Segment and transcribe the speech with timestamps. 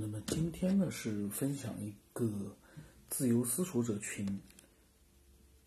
[0.00, 2.56] 那么今天呢是分享一个
[3.10, 4.26] 自由思索者群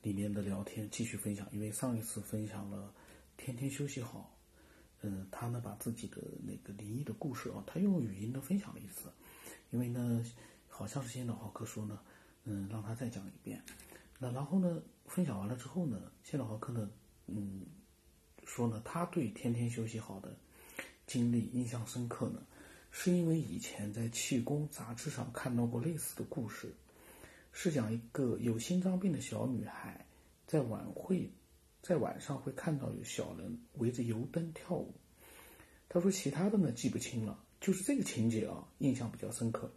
[0.02, 1.48] 里面的聊天，继续分享。
[1.52, 2.92] 因为上一次分享了
[3.38, 4.36] 天天休息好，
[5.02, 9.08] 嗯，他呢把自己的那个灵异的故事啊，他用语音的分享了一次。
[9.70, 10.26] 因为呢，
[10.68, 12.00] 好像是先导浩克说呢，
[12.46, 13.62] 嗯，让他再讲一遍。
[14.18, 16.90] 那然后呢，分享完了之后呢，先导浩克呢，
[17.28, 17.62] 嗯，
[18.48, 20.36] 说呢，他对天天休息好的
[21.06, 22.42] 经历印象深刻呢。
[22.96, 26.72] 是因为以前在气功杂志上看到过类似的故事，
[27.52, 30.06] 是讲一个有心脏病的小女孩
[30.46, 31.28] 在晚会，
[31.82, 34.94] 在晚上会看到有小人围着油灯跳舞。
[35.90, 39.72] 他说其他的呢记不清了，就是这个情节啊印象比较深刻。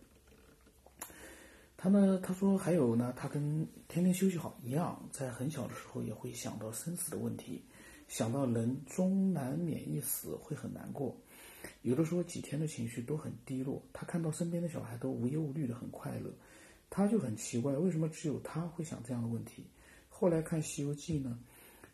[1.79, 7.65] 他呢他说还有呢，他跟天天休息好一样，在很小的时候也会想到生死的问题，
[8.09, 11.17] 想到人终难免一死会很难过。
[11.87, 16.35] 有的时候几天的情绪都很低落，他看到身边的小孩都无忧无虑的很快乐，
[16.91, 19.65] 他就很奇怪，为什么只有他会想这样的问题？
[20.09, 21.39] 后来看《西游记》呢，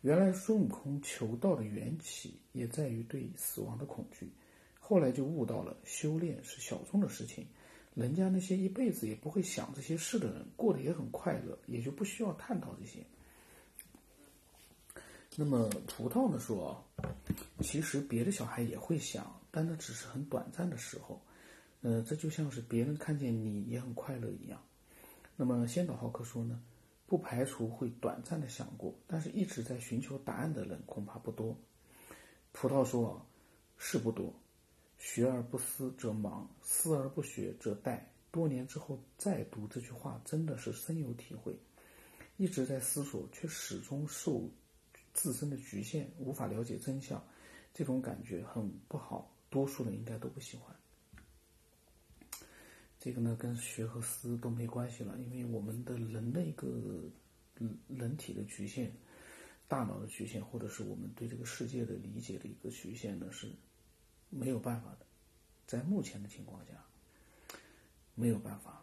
[0.01, 4.27] 原来孙悟空求道的缘起也在于对死亡的恐惧，
[4.79, 7.45] 后来就悟到了修炼是小众的事情，
[7.93, 12.97] 人家那些一辈子也不会想这些事的人，过得也很快乐，也就不需要探讨这些。
[15.35, 16.83] 那么葡萄呢说，
[17.61, 19.39] 其实别的小孩也会想。
[19.55, 21.21] 但那只是很短暂的时候，
[21.81, 24.59] 呃，这就像是别人看见你也很快乐一样。
[25.35, 26.59] 那么先导浩克说呢，
[27.05, 31.55] 不排除会短暂的想过，但是一直在寻求答案的人恐怕不多。
[32.51, 33.25] 葡萄说啊，
[33.77, 34.33] 是不多。
[34.97, 37.99] 学而不思则罔，思而不学则殆。
[38.31, 41.55] 多年之后再读这句话，真的是深有体会。
[42.37, 44.49] 一直在思索，却始终受
[45.13, 47.23] 自身的局限，无法了解真相，
[47.71, 49.29] 这种感觉很不好。
[49.53, 50.75] 多数人应该都不喜欢，
[52.99, 56.67] 这个呢跟学和思都没关系了，因为我们的人的一个
[57.87, 58.91] 人体的局限、
[59.67, 63.47] 大脑的局限，或者是我们对这个世界的理解的一个局限呢，是
[64.31, 65.05] 没有办法的，
[65.67, 66.71] 在目前的情况下
[68.15, 68.81] 没有办法。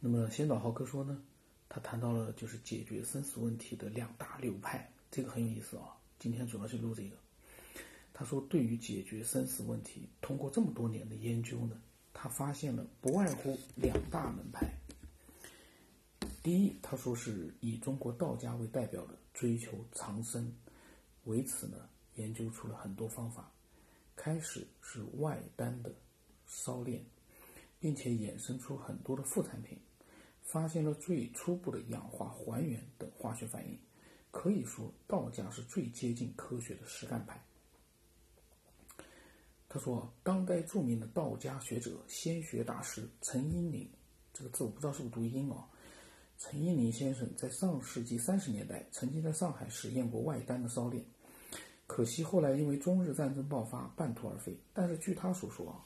[0.00, 1.22] 那么先导浩哥说呢，
[1.68, 5.94] 他谈到了就是解决生死问题的两大流派，这个很有意思啊。
[6.18, 7.27] 今天主要是录这个。
[8.18, 11.80] 他说：“对于解决生死问题，通过这么多年的研究呢，
[12.12, 14.68] 他发现了不外乎两大门派。
[16.42, 20.52] 第一，他说是以中国道家为代表的追求长生，
[21.26, 23.52] 为此呢，研究出了很多方法。
[24.16, 25.94] 开始是外丹的
[26.44, 27.00] 烧炼，
[27.78, 29.78] 并且衍生出很多的副产品，
[30.42, 33.78] 发现了最初步的氧化还原等化学反应。
[34.32, 37.40] 可以说，道家是最接近科学的实干派。”
[39.68, 43.86] 他说，当代著名的道家学者、仙学大师陈英宁，
[44.32, 45.62] 这个字我不知道是不是读音哦。
[46.38, 51.04] 陈英宁先生在上世纪三十年代曾经在上海实验过外丹的烧炼，
[51.86, 54.56] 可惜后来因为中日战争爆发半途而废。
[54.72, 55.84] 但是据他所说啊，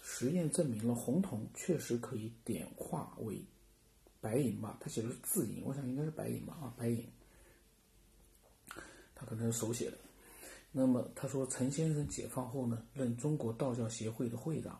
[0.00, 3.44] 实验证明了红铜确实可以点化为
[4.22, 4.78] 白银吧？
[4.80, 6.56] 他写的是字银，我想应该是白银吧？
[6.62, 7.06] 啊，白银，
[9.14, 9.98] 他可能是手写的。
[10.78, 14.78] 那么他说，陈先生解放后呢，任中国道教协会的会长。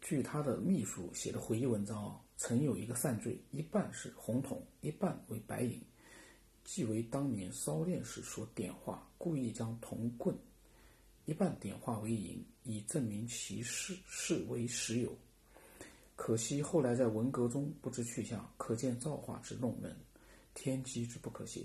[0.00, 5.78] 据他的秘书写的回忆文章啊，曾有一个散坠，一半是红铜，一半为白银，
[6.64, 10.34] 即为当年烧炼时所点化，故意将铜棍
[11.26, 15.14] 一半点化为银，以证明其是是为实有。
[16.16, 19.94] 可惜后来在文革中不知去向，可见造化之弄人，
[20.54, 21.60] 天机之不可泄。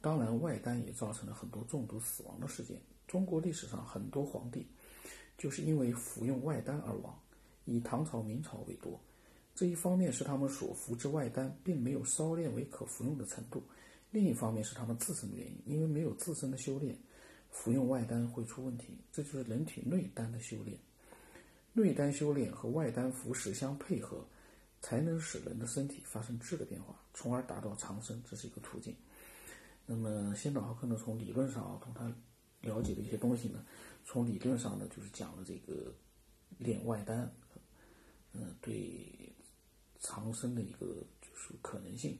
[0.00, 2.80] 当然，外丹也造成了很多中毒死亡的事件。
[3.08, 4.66] 中国历史上很多皇帝
[5.38, 7.18] 就是因为服用外丹而亡，
[7.64, 9.00] 以唐朝、明朝为多。
[9.54, 13.62] 这一方面是他们所服之外丹并没有烧炼为可服用的程度，
[14.10, 16.96] 另一方面是他们自身的原因，因为没有自身的修炼，
[17.50, 18.98] 服用外丹会出问题。
[19.12, 20.78] 这就是人体内丹的修炼。
[21.72, 24.26] 内丹修炼和外丹服食相配合，
[24.82, 28.94] 才能使人的身体发生质的变化，从而达到长生，这是一个途径。
[29.88, 30.96] 那么，先导浩克呢？
[30.96, 32.12] 从理论上啊，从他
[32.60, 33.64] 了解的一些东西呢，
[34.04, 35.94] 从理论上呢，就是讲了这个
[36.58, 37.32] 练外丹，
[38.32, 39.32] 嗯，对
[40.00, 40.86] 长生的一个
[41.22, 42.18] 就是可能性。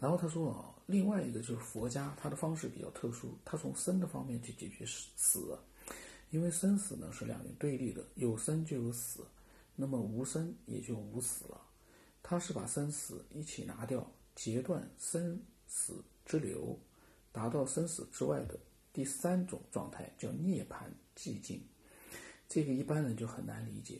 [0.00, 5.56] 然后他说啊，另外一个就是佛家，他的方式比较特殊，他从生的方面去解决死，
[6.30, 9.24] 因为生死呢是两元对立的，有生就有死，
[9.76, 11.60] 那么无生也就无死了。
[12.20, 14.04] 他是把生死一起拿掉，
[14.34, 15.40] 截断生。
[15.74, 16.78] 死之流，
[17.32, 18.60] 达到生死之外的
[18.92, 20.84] 第三种状态叫涅槃
[21.16, 21.62] 寂静，
[22.46, 23.98] 这个一般人就很难理解。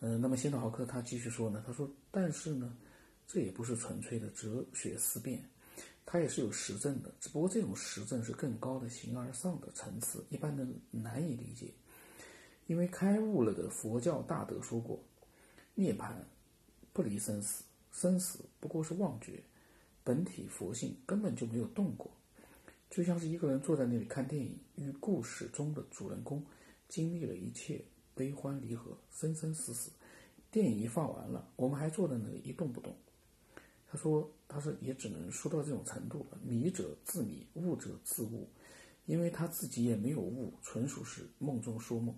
[0.00, 2.76] 嗯，那么先导豪克他继续说呢，他说，但是呢，
[3.24, 5.40] 这也不是纯粹的哲学思辨，
[6.04, 11.72] 它也是有实证的，只不过这种实证是更高的形而上的层次，一般人难以理解。
[12.66, 15.00] 因为开悟了的佛教大德说过，
[15.74, 16.12] 涅槃
[16.92, 19.42] 不离生死，生死不过是妄觉，
[20.10, 22.10] 本体佛性根本就没有动过。
[22.90, 26.44] 就像是一个人坐在那里看电影，与故事中的主人公
[26.88, 27.80] 经历了一切
[28.16, 29.92] 悲欢离合、生生死死。
[30.50, 32.92] 电影一放完了，我们还坐在那里一动不动。
[33.88, 36.38] 他说：“他说也只能说到这种程度了。
[36.42, 38.48] 迷者自迷，悟者自悟，
[39.06, 42.12] 因为他自己也没有悟，纯属是梦中说梦。”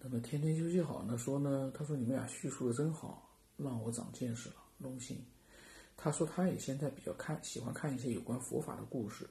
[0.00, 1.18] 那么天天休息好呢？
[1.18, 1.70] 说呢？
[1.74, 5.18] 他说你们俩叙述的真好，让我长见识了，荣幸。
[6.00, 9.28] 他说，他也现在比较看喜欢看一些有关佛法的故事，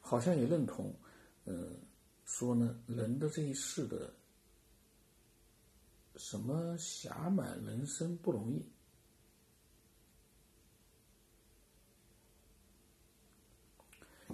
[0.00, 0.94] 好像也认同，
[1.44, 1.70] 呃，
[2.26, 4.14] 说呢，人的这一世的
[6.16, 8.62] 什么暇满人生不容易，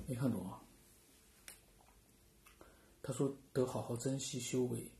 [0.08, 0.60] 没看懂啊？
[3.00, 4.90] 他说得好好珍惜修为，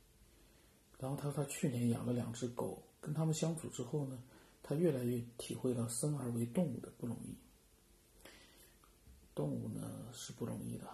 [1.00, 4.22] 然后他说他去年养了两只狗，跟他们相处之后呢。
[4.70, 7.34] 他越来越体会到生而为动物的不容易。
[9.34, 10.88] 动物呢是不容易的。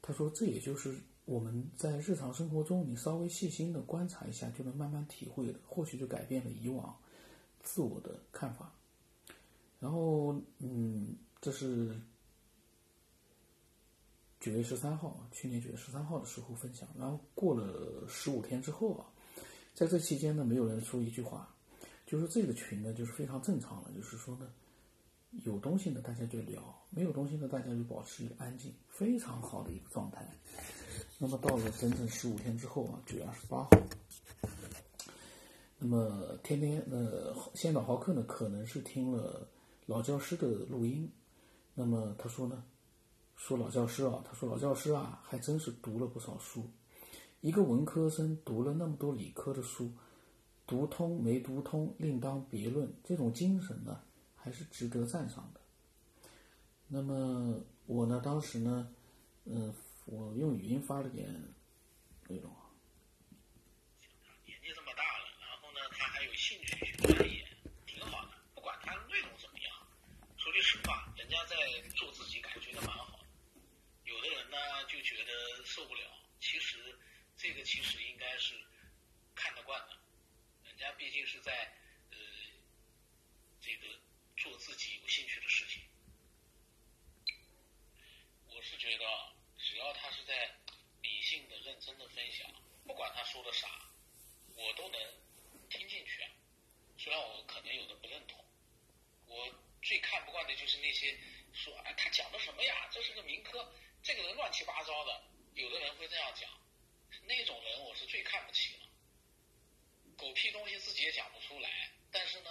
[0.00, 6.92] 他说：“这也就是我们在日常生活中，你稍微细心的观察一下，就能慢慢体会的，或许就改变了以往
[7.62, 8.72] 自我的看法。”
[9.78, 11.96] 然后，嗯，这是
[14.40, 16.88] 九月十三号，去年九月十三号的时候分享。
[16.98, 19.06] 然后过了十五天之后啊，
[19.72, 21.48] 在这期间呢，没有人说一句话。
[22.12, 23.90] 就是这个群呢，就是非常正常了。
[23.96, 24.46] 就是说呢，
[25.46, 26.60] 有东西呢，大家就聊；
[26.90, 30.28] 没有东西呢，大家就保持一个安静，非常好的一个状态。
[31.16, 33.70] 那么到了整整十五天之后啊，九月二十八号，
[35.78, 39.48] 那么天天呃，先导豪客呢，可能是听了
[39.86, 41.10] 老教师的录音。
[41.72, 42.62] 那么他说呢，
[43.36, 46.68] 说老教师啊，他说老教师啊，还真是读了不少书。
[47.40, 49.90] 一个文科生读了那么多理科的书。
[50.66, 54.04] 读通没读通另当别论，这种精神呢，
[54.36, 55.60] 还是值得赞赏的。
[56.88, 58.94] 那么我呢，当时呢，
[59.44, 59.74] 嗯，
[60.06, 61.26] 我用语音发了点
[62.28, 62.50] 内容。
[64.46, 67.46] 年纪这么大了，然后呢，他还有兴趣去钻研，
[67.86, 68.32] 挺好的。
[68.54, 69.72] 不管他内容怎么样，
[70.36, 71.56] 说句实话，人家在
[71.96, 73.26] 做自己，感觉的蛮好的。
[74.04, 74.56] 有的人呢，
[74.88, 76.00] 就觉得受不了。
[76.40, 76.78] 其实
[77.36, 78.54] 这个其实应该是
[79.34, 80.01] 看得惯的。
[80.82, 81.52] 人家毕竟是在
[82.10, 82.18] 呃
[83.60, 83.86] 这个
[84.36, 85.80] 做自己有兴趣的事情，
[88.48, 89.04] 我是觉得
[89.60, 90.56] 只要他是在
[91.00, 92.52] 理性的、认真的分享，
[92.84, 93.68] 不管他说的啥，
[94.56, 95.00] 我都能
[95.70, 96.30] 听进去啊。
[96.98, 98.44] 虽然我可能有的不认同，
[99.26, 101.16] 我最看不惯的就是那些
[101.52, 102.88] 说哎他讲的什么呀？
[102.90, 106.50] 这是个民科，这个人乱七八糟的，有的人会这样讲，
[107.22, 108.81] 那种人我是最看不起了。
[110.22, 112.50] 狗屁东西自己也讲不出来，但是呢，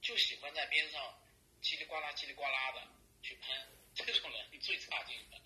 [0.00, 1.00] 就喜欢在边上
[1.62, 2.82] 叽里呱啦、叽里呱啦的
[3.22, 5.40] 去喷，这种人最差劲的。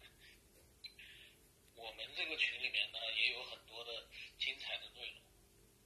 [1.75, 4.09] 我们这个群里面呢，也有很多的
[4.39, 5.21] 精彩的内容，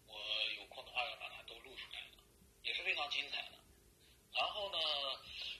[0.07, 2.07] 我有空的话要把它都录出来，
[2.62, 3.59] 也是非常精彩的。
[4.33, 4.79] 然后呢，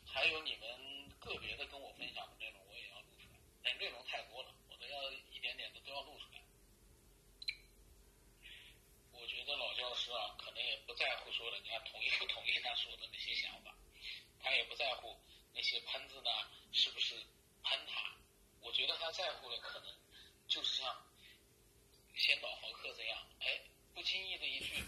[0.07, 6.39] 还有你们个别的跟我分享的内容，我也要录出来，但内容太多了，我都要一点点的都要录出来。
[9.31, 13.75] 觉得老教师啊，可能也不在乎说人家同意不同意他说的那些想法，
[14.39, 15.17] 他也不在乎
[15.55, 16.29] 那些喷子呢
[16.73, 17.15] 是不是
[17.65, 18.15] 喷他。
[18.61, 19.89] 我觉得他在乎的可能
[20.47, 20.95] 就是像
[22.15, 23.63] 先导豪客这样，哎，
[23.95, 24.85] 不经意的一句，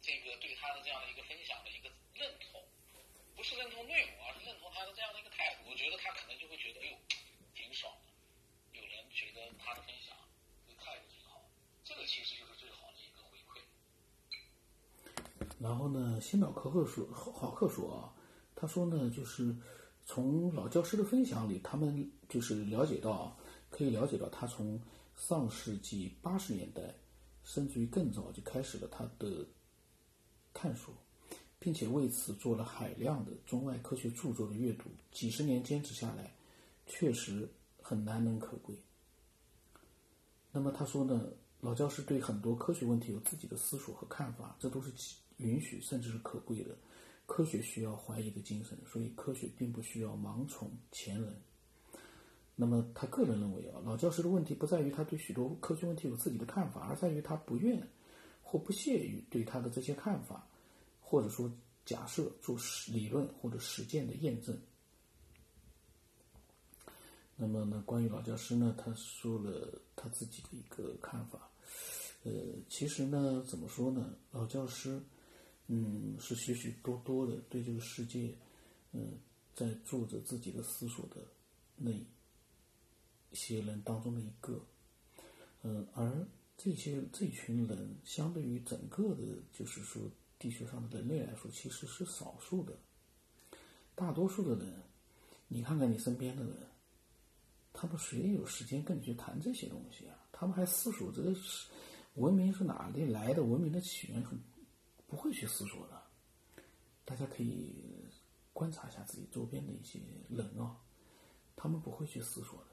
[0.00, 2.64] 这个对他的这样的一个分享的一个认同，
[3.36, 5.68] 不是认同内容，而是认同他的这样的一个态度。
[5.68, 6.98] 我觉得他可能就会觉得，哎呦，
[7.54, 8.80] 挺爽的。
[8.80, 10.16] 有人觉得他的分享
[10.66, 11.44] 这个态度挺好，
[11.84, 12.88] 这个其实就是最好。
[15.58, 15.88] 然后
[16.20, 18.12] 新导可可说，好客说啊，
[18.54, 19.56] 他说呢，就是
[20.04, 23.36] 从老教师的分享里，他们就是了解到，
[23.70, 24.80] 可以了解到他从
[25.16, 26.94] 上世纪八十年代，
[27.44, 29.46] 甚至于更早就开始了他的
[30.52, 30.94] 探索，
[31.58, 36.34] 并且为此做了海量的中外科学著作的阅读，几十年坚持下来，
[36.86, 37.48] 确实
[37.80, 38.74] 很难能可贵。
[40.52, 41.28] 那么他说呢，
[41.60, 44.90] 老教师对很多科学问题有自己的思索和看法，这都是
[45.40, 46.76] 允许甚至是可贵的，
[47.26, 51.34] 科学需要怀疑的精神，所以科学并不需要盲从前人。
[52.54, 57.82] 那么他个人认为啊，老教师的问题不在于他对许多科学问题有自己的看法，而在于他不愿
[58.42, 60.46] 或不屑于对他的这些看法，
[61.00, 61.50] 或者说
[61.86, 64.56] 假设做实理论或者实践的验证。
[67.34, 71.48] 那么呢，关于老教师呢，他说了他自己的一个看法。
[72.24, 72.30] 呃，
[72.68, 74.14] 其实呢，怎么说呢？
[74.30, 75.00] 老教师，
[75.72, 78.34] 嗯，是许许多多的对这个世界，
[78.90, 79.12] 嗯，
[79.54, 81.22] 在做着自己的思索的
[81.76, 81.92] 那
[83.32, 84.60] 些人当中的一个。
[85.62, 89.22] 嗯，而这些这群人，相对于整个的，
[89.52, 90.02] 就是说
[90.40, 92.76] 地球上的人类来说，其实是少数的。
[93.94, 94.74] 大多数的人，
[95.46, 96.52] 你看看你身边的人。
[97.72, 100.18] 他们谁有时间跟你去谈这些东西啊？
[100.32, 101.68] 他们还思索这个是
[102.14, 104.36] 文明是哪里来的，文明的起源，很
[105.10, 106.02] 不会去思索的。
[107.04, 107.74] 大家可以
[108.52, 110.80] 观察一下自己周边的一些人啊，
[111.56, 112.70] 他们不会去思索的。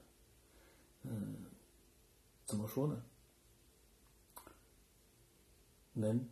[1.02, 1.44] 嗯，
[2.46, 3.04] 怎么说呢？
[5.92, 6.28] 能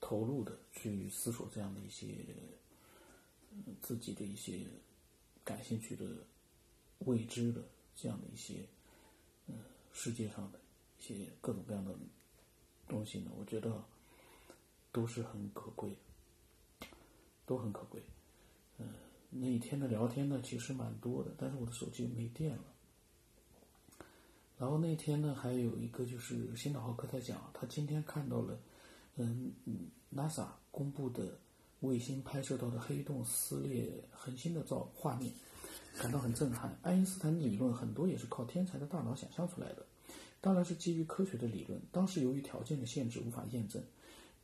[0.00, 2.26] 投入的去思索这样的一些
[3.80, 4.66] 自己的一些
[5.42, 6.06] 感兴趣的。
[7.00, 7.60] 未知的
[7.94, 8.66] 这样的一些，
[9.46, 9.56] 嗯，
[9.92, 10.60] 世界上的
[10.98, 11.94] 一些各种各样的
[12.88, 13.84] 东西呢，我觉得
[14.94, 16.86] 都是很可贵的，
[17.44, 18.00] 都很可贵。
[18.78, 18.86] 嗯，
[19.28, 22.62] 那一天的聊天呢，其实蛮多的，但是我的手机没电了。
[24.56, 28.56] 然后那天呢，还有一个就是新岛浩克在讲，他今天看到了，
[29.16, 29.52] 嗯
[30.14, 31.36] ，NASA 公布的
[31.80, 35.32] 卫星拍摄到的黑洞撕裂恒星的照画面。
[36.00, 36.76] 感到很震撼。
[36.82, 39.86] 爱因斯坦理论很多也是靠天才的大脑想象出来的，
[40.40, 41.80] 当然是基于科学的理论。
[41.92, 43.82] 当时由于条件的限制无法验证。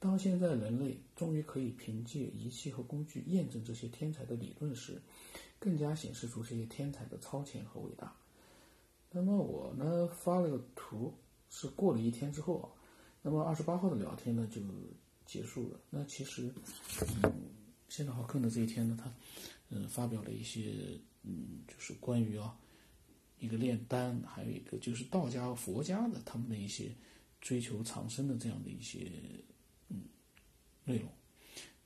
[0.00, 5.00] 当现在人类终于可以凭借仪器和工具验证这些天才的理论时，
[5.61, 8.12] 更加显示出这些天才的超前和伟大。
[9.12, 11.14] 那么我呢发了个图，
[11.50, 12.66] 是过了一天之后啊，
[13.23, 14.61] 那么二十八号的聊天呢就
[15.25, 15.78] 结束了。
[15.90, 16.52] 那其实，
[17.23, 17.33] 嗯，
[17.88, 19.12] 现在好看的这一天呢，他
[19.69, 20.99] 嗯发表了一些。
[21.23, 22.59] 嗯，就是关于啊，
[23.40, 26.90] 一个炼丹，还有一个就是道家和、佛家的他们的一些
[27.42, 29.12] 追求长生的这样的一些
[30.91, 31.09] 内容，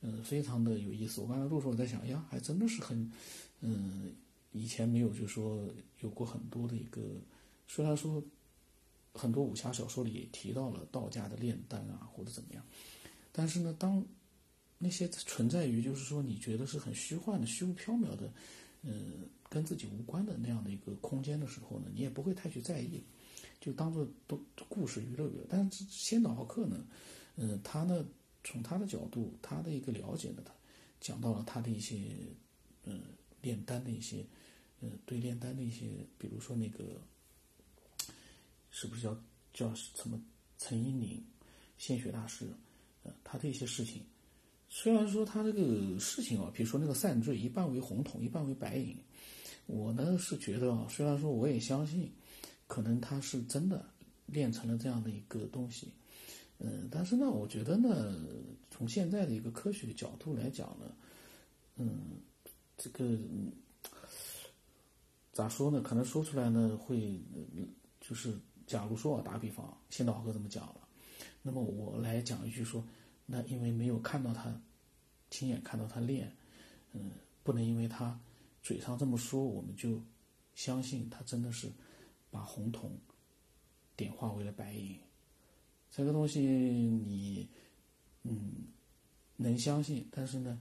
[0.00, 1.20] 嗯，非常的有意思。
[1.20, 3.10] 我刚才录的时候我在想，呀，还真的是很
[3.60, 4.14] 嗯，
[4.52, 5.68] 以前没有就说
[6.00, 7.02] 有过很多的一个，
[7.68, 8.22] 虽然说
[9.12, 12.64] 很多武侠小说里也提到了道家的炼丹啊或者怎么样，
[13.32, 14.04] 但是呢，当
[14.78, 18.32] 那些存在于就是说你觉得是很虚幻的、虚无缥缈的。
[18.86, 23.02] 嗯，跟自己无关的那样的一个空间的时候呢，你也不会太去在意，
[23.58, 25.46] 就当做都故事娱乐娱乐。
[25.48, 26.84] 但是仙岛浩克呢，
[27.36, 28.04] 嗯，他呢
[28.44, 30.52] 从他的角度，他的一个了解呢，他
[31.00, 31.96] 讲到了他的一些
[32.84, 33.00] 嗯
[33.42, 34.24] 炼丹的一些
[34.80, 37.00] 嗯对炼丹的一些，比如说那个
[38.70, 39.18] 是不是叫
[39.52, 40.22] 叫什么
[40.58, 41.24] 陈一宁
[41.78, 42.46] 献血大师，
[43.02, 44.02] 呃，他的一些事情。
[44.68, 48.96] 虽然说他这个事情啊，比如说那个散坠，一半为红桶，一半为白银，
[49.66, 52.12] 我呢是觉得啊，虽然说我也相信，
[52.66, 53.88] 可能他是真的
[54.26, 55.92] 炼成了这样的一个东西，
[56.58, 58.14] 嗯，但是呢，我觉得呢，
[58.70, 60.94] 从现在的一个科学角度来讲呢，
[61.76, 62.20] 嗯，
[62.76, 63.18] 这个
[65.32, 65.80] 咋说呢？
[65.80, 67.20] 可能说出来呢会，
[68.00, 70.88] 就是假如说啊，打比方，先导哥这么讲了，
[71.42, 72.84] 那么我来讲一句说。
[73.26, 74.54] 那因为没有看到他，
[75.30, 76.30] 亲眼看到他练，
[76.92, 77.10] 嗯，
[77.42, 78.20] 不能因为他
[78.62, 79.98] 嘴上这么说，我们就
[80.54, 81.72] 相信他真的是
[82.30, 82.98] 把红铜
[83.96, 85.00] 点化为了白银。
[85.94, 87.48] 这个东西你
[88.24, 88.66] 嗯
[89.36, 90.58] 能相信，但是呢，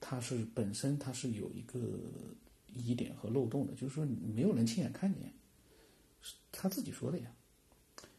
[0.00, 1.98] 它是本身它是有一个
[2.68, 5.32] 疑点和漏洞的，就是说你没有人亲眼看见，
[6.20, 7.32] 是他自己说的呀。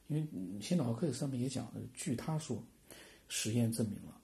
[0.08, 2.62] 因为新脑壳上面也讲了，据他说。
[3.30, 4.22] 实验证明了，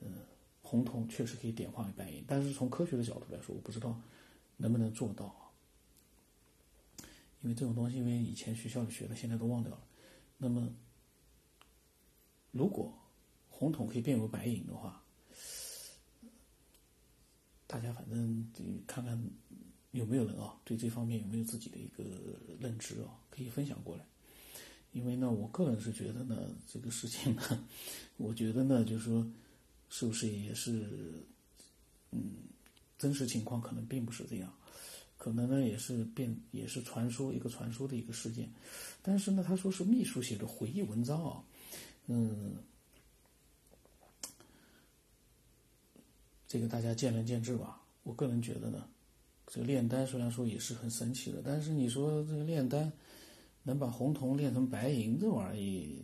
[0.00, 0.12] 嗯，
[0.60, 4.00] 红铜确实可以点化为白银，但是从科学的角度来说，我不知道
[4.56, 5.52] 能不能做到。
[7.42, 9.80] 因为这种东西，因为以前学校里学的，现在都忘掉了。
[10.36, 10.68] 那么，
[12.52, 12.92] 如果
[13.48, 15.02] 红桶可以变为白银的话，
[17.66, 18.50] 大家反正
[18.86, 19.22] 看看
[19.92, 22.04] 有没有人啊，对这方面有没有自己的一个
[22.58, 24.04] 认知啊，可以分享过来。
[24.92, 27.64] 因为呢，我个人是觉得呢，这个事情呢，
[28.16, 29.24] 我觉得呢，就是说，
[29.88, 31.24] 是不是也是，
[32.10, 32.32] 嗯，
[32.98, 34.52] 真实情况可能并不是这样，
[35.16, 38.50] 可能呢也是变也是传说一个传说的一个事件，
[39.00, 41.44] 但是呢，他说是秘书写的回忆文章啊，
[42.06, 42.56] 嗯，
[46.48, 47.80] 这个大家见仁见智吧。
[48.02, 48.88] 我个人觉得呢，
[49.46, 52.90] 这个炼丹虽然说也是很神奇的，但是你说这个炼丹
[53.62, 56.00] 能把红铜炼成白银这玩意，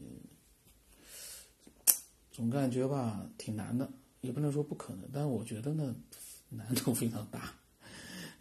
[2.31, 5.97] 总感觉吧挺难的，也不能说不可能，但是我觉得呢
[6.51, 7.55] 难度非常大，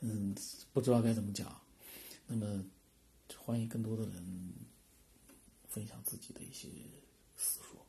[0.02, 0.36] 嗯，
[0.74, 1.60] 不知道该怎么讲。
[2.28, 2.64] 那么
[3.38, 4.54] 欢迎更多的人
[5.68, 6.68] 分享自己的一些
[7.38, 7.85] 死说。